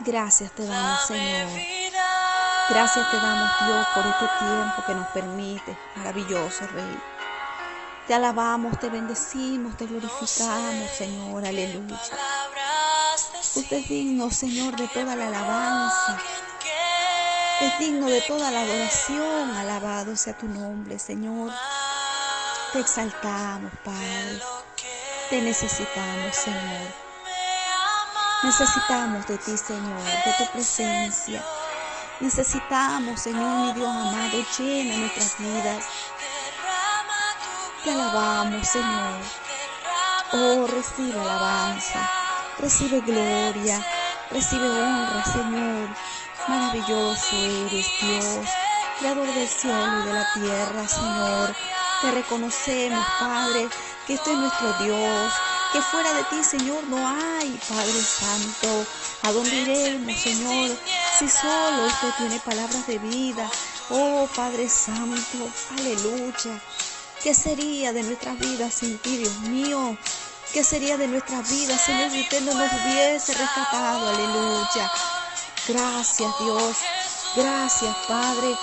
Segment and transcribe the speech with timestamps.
[0.00, 1.48] Gracias te damos, Señor.
[2.68, 5.78] Gracias te damos, Dios, por este tiempo que nos permite.
[5.96, 7.00] Maravilloso, Rey.
[8.06, 11.44] Te alabamos, te bendecimos, te glorificamos, Señor.
[11.44, 12.00] Aleluya.
[13.54, 16.18] Usted es digno, Señor, de toda la alabanza.
[17.60, 19.50] Es digno de toda la adoración.
[19.50, 21.52] Alabado sea tu nombre, Señor.
[22.72, 24.40] Te exaltamos, Padre.
[25.30, 27.01] Te necesitamos, Señor.
[28.42, 31.44] Necesitamos de ti, Señor, de tu presencia.
[32.18, 35.84] Necesitamos, Señor, mi Dios amado, llena nuestras vidas.
[37.84, 39.22] Te alabamos, Señor.
[40.32, 42.00] Oh, recibe alabanza,
[42.58, 43.80] recibe gloria,
[44.32, 45.88] recibe honra, Señor.
[46.48, 48.48] Maravilloso eres, Dios,
[48.98, 51.54] creador del cielo y de la tierra, Señor.
[52.00, 53.68] Te reconocemos, Padre,
[54.04, 55.32] que este es nuestro Dios,
[55.72, 58.86] que fuera de ti, Señor, no hay, Padre Santo.
[59.22, 60.76] ¿A dónde iremos, Señor?
[61.18, 63.50] Si solo usted tiene palabras de vida.
[63.88, 66.60] Oh, Padre Santo, aleluya.
[67.22, 69.96] ¿Qué sería de nuestras vidas sin ti, Dios mío?
[70.52, 74.10] ¿Qué sería de nuestras vidas, Señor, si usted no nos hubiese rescatado?
[74.10, 74.92] Aleluya.
[75.68, 76.76] Gracias, Dios.
[77.34, 78.54] Gracias, Padre.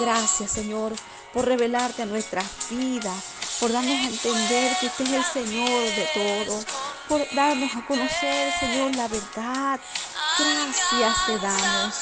[0.00, 0.94] Gracias, Señor,
[1.32, 3.31] por revelarte a nuestras vidas
[3.62, 6.64] por darnos a entender que usted es el Señor de todo,
[7.08, 9.78] por darnos a conocer, Señor, la verdad.
[10.36, 11.94] Gracias te damos,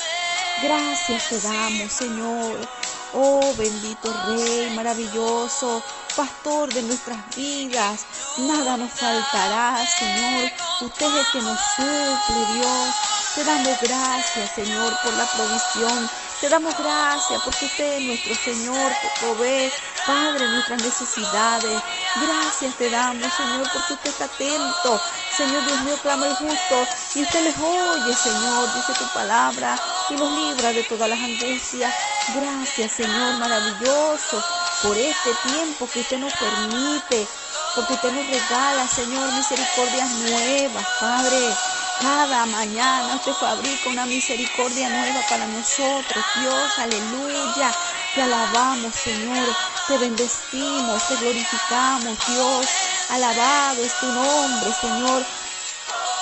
[0.63, 2.67] gracias te damos, Señor.
[3.13, 5.83] Oh bendito Rey, maravilloso,
[6.17, 8.07] pastor de nuestras vidas.
[8.39, 10.51] Nada nos faltará, Señor.
[10.81, 12.95] Usted es el que nos suple, Dios.
[13.35, 16.11] Te damos gracias, Señor, por la provisión.
[16.41, 19.71] Te damos gracias porque usted es nuestro Señor provee
[20.05, 21.85] Padre, nuestras necesidades.
[22.15, 25.03] Gracias te damos, Señor, porque usted está atento.
[25.29, 30.17] Señor Dios mío, clama el justo y usted les oye, Señor, dice tu palabra y
[30.17, 31.95] los libra de todas las angustias.
[32.27, 34.47] Gracias, Señor, maravilloso,
[34.79, 37.31] por este tiempo que usted nos permite,
[37.73, 41.61] porque usted nos regala, Señor, misericordias nuevas, Padre.
[42.01, 47.71] Cada mañana usted fabrica una misericordia nueva para nosotros, Dios, aleluya.
[48.15, 49.49] Te alabamos, Señor.
[49.87, 52.67] Te bendecimos, te glorificamos, Dios.
[53.11, 55.27] Alabado es tu nombre, Señor.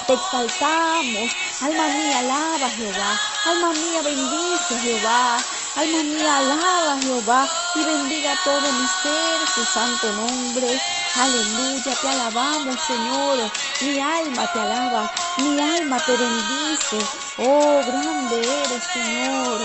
[0.09, 1.31] Te exaltamos.
[1.61, 3.21] Alma mía, alaba Jehová.
[3.47, 5.39] Alma mía, bendice a Jehová.
[5.79, 10.67] Alma mía, alaba a Jehová y bendiga todo mi ser su santo nombre.
[11.15, 13.39] Aleluya, te alabamos, Señor.
[13.83, 16.99] Mi alma te alaba, mi alma te bendice.
[17.37, 19.61] Oh, grande eres, Señor.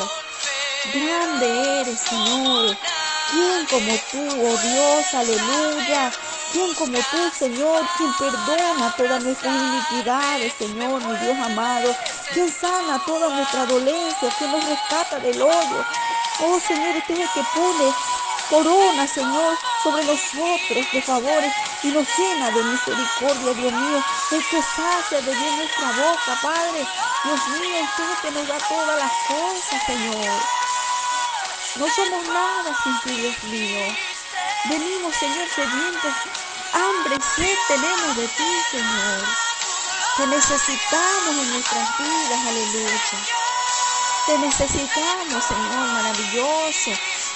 [0.94, 2.78] Grande eres, Señor.
[3.32, 5.16] ¿Quién como tú, oh Dios?
[5.16, 6.14] Aleluya.
[6.54, 7.92] ¿Quién como tú, Señor?
[7.94, 11.98] Quien perdona todas nuestras iniquidades, Señor, mi Dios amado.
[12.32, 15.88] Quien sana toda nuestra dolencia, quien nos rescata del hoyo.
[16.38, 17.98] Oh, Señor, usted es el que pone
[18.46, 24.06] corona, Señor, sobre nosotros de favores y nos llena de misericordia, Dios mío.
[24.30, 26.92] El que sacia de bien nuestra boca, Padre.
[27.24, 30.52] Dios mío, usted es el que nos da todas las cosas, Señor.
[31.76, 34.00] No somos nada sin ti, Dios mío.
[34.66, 36.14] Venimos, Señor, sedientos.
[36.72, 39.24] Hambre y sed tenemos de ti, Señor.
[40.16, 43.20] Te necesitamos en nuestras vidas, aleluya.
[44.26, 46.92] Te necesitamos, Señor, maravilloso.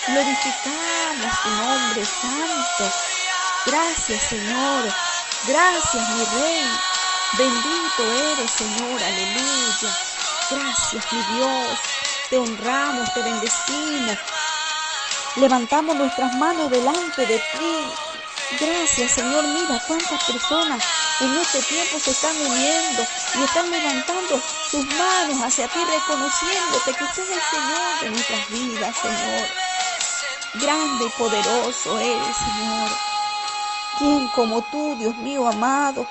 [0.07, 2.95] Glorificamos tu nombre santo.
[3.65, 4.93] Gracias, Señor.
[5.47, 6.79] Gracias, mi Rey.
[7.33, 9.03] Bendito eres, Señor.
[9.03, 9.97] Aleluya.
[10.49, 11.77] Gracias, mi Dios.
[12.29, 14.17] Te honramos, te bendecimos.
[15.37, 18.57] Levantamos nuestras manos delante de ti.
[18.59, 19.43] Gracias, Señor.
[19.43, 20.83] Mira cuántas personas
[21.19, 23.05] en este tiempo se están uniendo
[23.35, 28.49] y están levantando sus manos hacia ti, reconociéndote que usted es el Señor de nuestras
[28.49, 29.47] vidas, Señor.
[30.55, 32.89] Grande y poderoso eres, Señor.
[33.99, 36.07] ¿Quién como tú, Dios mío amado,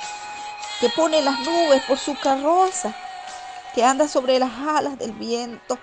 [0.81, 2.95] que pone las nubes por su carroza,
[3.75, 5.81] que anda sobre las alas del viento?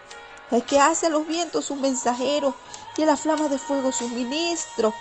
[0.52, 2.54] El que hace a los vientos sus mensajeros
[2.98, 4.94] y a la flama de fuego sus ministros.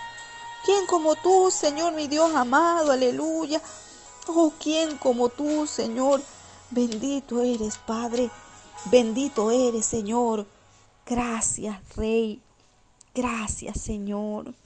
[0.65, 2.91] ¿Quién como tú, Señor, mi Dios amado?
[2.91, 3.61] Aleluya.
[4.27, 6.21] Oh, ¿quién como tú, Señor?
[6.71, 8.31] Bendito eres, Padre.
[8.85, 10.47] Bendito eres, Señor.
[11.05, 12.41] Gracias, Rey.
[13.13, 14.53] Gracias, Señor.